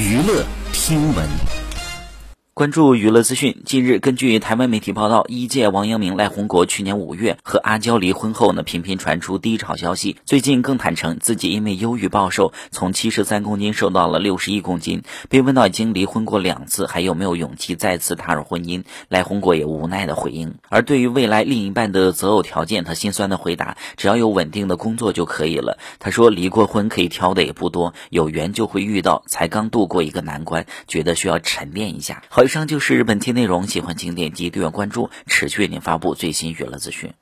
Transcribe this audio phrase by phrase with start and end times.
[0.00, 1.59] 娱乐听闻。
[2.60, 3.62] 关注娱乐资讯。
[3.64, 10.18] 近日，根据台湾媒体报道，一届王阳明、赖宏国去年五月和阿娇离婚后呢，频频传出低潮消息。
[10.26, 15.04] 最近更坦诚自己因为忧郁暴瘦，从七十三公斤瘦到了六十一公斤。
[15.30, 20.56] 被问到已经离婚过两次，还有没有勇气再次踏入婚姻，赖宏国也无奈的回应。
[20.68, 25.78] 而对于未来另一半的择偶条件，他心酸的回答：只要有稳定的工作就可以了。
[25.98, 29.22] 他说，离过婚可以挑的也不多，有缘就会遇到。
[29.26, 32.22] 才刚度过一个难关，觉得需要沉淀一下。
[32.28, 32.44] 好。
[32.50, 37.14] 以上就是本期内容，喜欢请点击订阅关注，持续为您发布最新娱乐资讯。